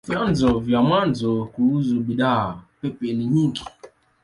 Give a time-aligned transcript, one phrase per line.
[0.07, 2.47] Vyanzo vya mawazo kuhusu bidhaa
[2.81, 3.63] pepe ni nyingi.